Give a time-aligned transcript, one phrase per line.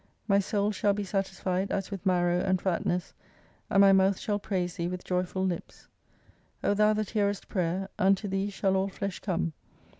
[0.27, 3.13] Afy soul shall be satisfied as with marrow and fatness,
[3.69, 5.89] and my mouth shall praise Thee with joyful lips.
[6.63, 9.53] O Thou that hearest prayer, unto Thee shall all flesh come.